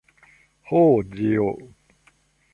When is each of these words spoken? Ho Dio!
Ho 0.69 0.81
Dio! 1.11 1.47